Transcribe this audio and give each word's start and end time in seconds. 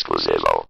ekskluzyvą. 0.00 0.64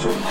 Thank. 0.00 0.29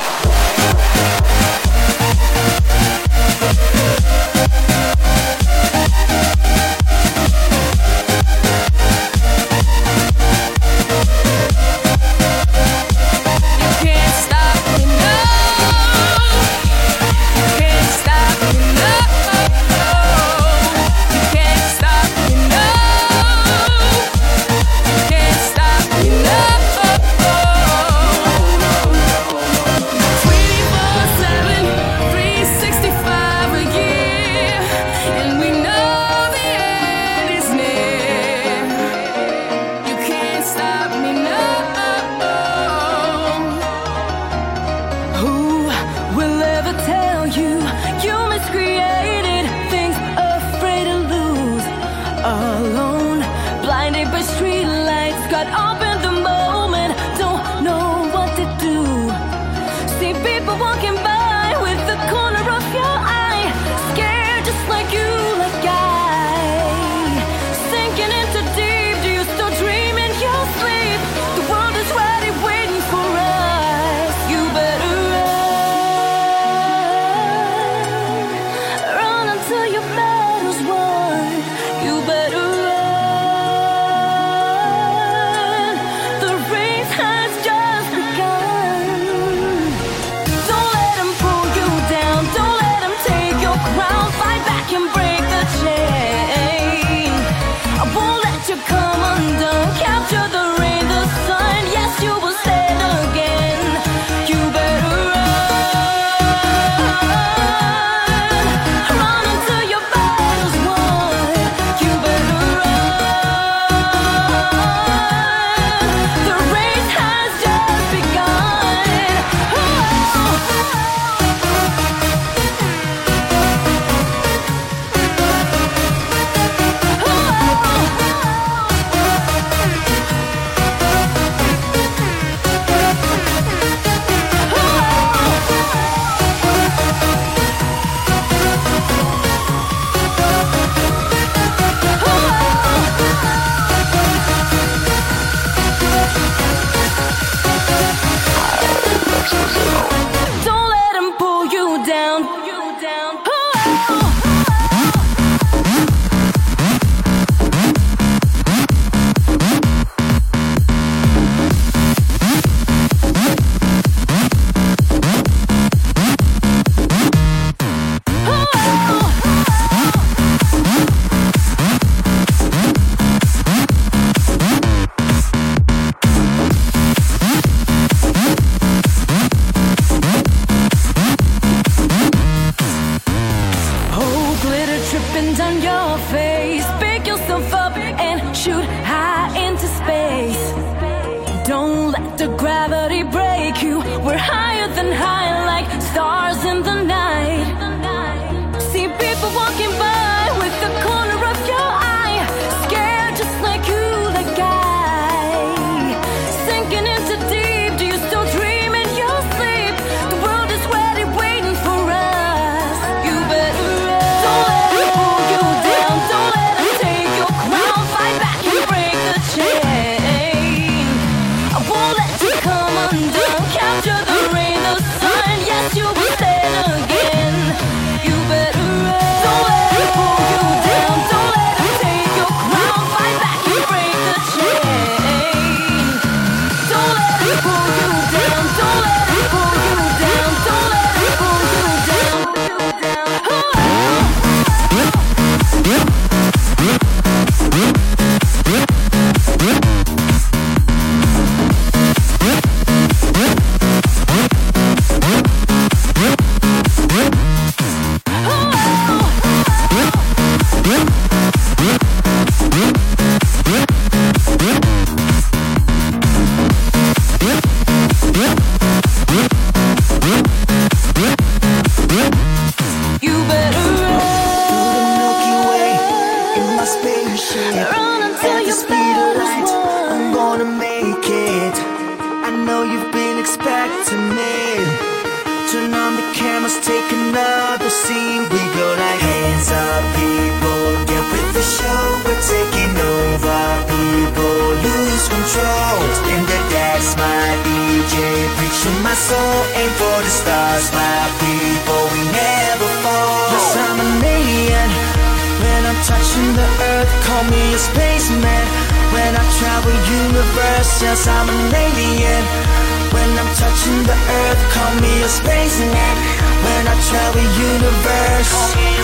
Universe 317.62 318.79